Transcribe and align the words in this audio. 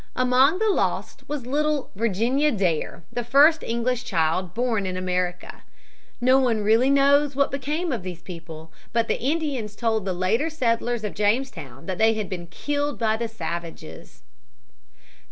Among 0.15 0.57
the 0.57 0.71
lost 0.71 1.29
was 1.29 1.45
little 1.45 1.91
Virginia 1.95 2.51
Dare, 2.51 3.03
the 3.13 3.23
first 3.23 3.61
English 3.61 4.03
child 4.03 4.55
born 4.55 4.87
in 4.87 4.97
America. 4.97 5.61
No 6.19 6.39
one 6.39 6.63
really 6.63 6.89
knows 6.89 7.35
what 7.35 7.51
became 7.51 7.91
of 7.91 8.01
these 8.01 8.23
people. 8.23 8.71
But 8.93 9.07
the 9.07 9.21
Indians 9.21 9.75
told 9.75 10.05
the 10.05 10.13
later 10.13 10.49
settlers 10.49 11.03
of 11.03 11.13
Jamestown 11.13 11.85
that 11.85 11.99
they 11.99 12.15
had 12.15 12.29
been 12.31 12.47
killed 12.47 12.97
by 12.97 13.15
the 13.15 13.27
savages. 13.27 13.81
[Sidenote: 13.81 13.91
Ruin 13.91 13.99
of 13.99 14.07
Spain's 14.07 14.17
sea 14.17 14.23
power. 14.23 15.17